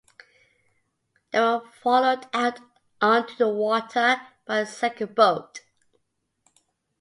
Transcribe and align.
They 1.31 1.39
were 1.39 1.61
followed 1.79 2.25
out 2.33 2.59
onto 2.99 3.35
the 3.35 3.49
water 3.49 4.19
by 4.47 4.61
a 4.61 4.65
second 4.65 5.13
boat. 5.13 5.59